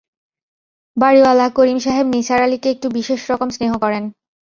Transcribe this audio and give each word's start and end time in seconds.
বাড়িওয়ালা 0.97 1.47
করিম 1.57 1.77
সাহেব 1.85 2.05
নিসার 2.15 2.39
আলিকে 2.43 2.67
একটু 2.71 2.87
বিশেষ 2.97 3.19
রকম 3.31 3.49
স্নেহ 3.49 3.71
করেন। 3.83 4.03